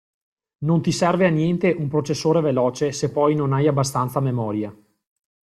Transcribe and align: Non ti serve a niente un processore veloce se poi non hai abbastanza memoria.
Non 0.65 0.81
ti 0.81 0.91
serve 0.91 1.27
a 1.27 1.29
niente 1.29 1.69
un 1.77 1.87
processore 1.87 2.41
veloce 2.41 2.91
se 2.91 3.11
poi 3.11 3.35
non 3.35 3.53
hai 3.53 3.67
abbastanza 3.67 4.19
memoria. 4.19 4.75